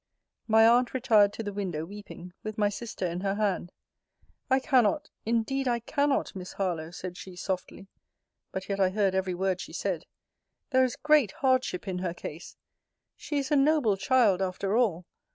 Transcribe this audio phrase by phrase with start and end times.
[0.47, 3.71] My aunt retired to the window, weeping, with my sister in her hand:
[4.49, 7.87] I cannot, indeed I cannot, Miss Harlowe, said she, softly,
[8.51, 10.07] (but yet I heard every word she said):
[10.71, 12.57] there is great hardship in her case.
[13.15, 15.05] She is a noble child after all.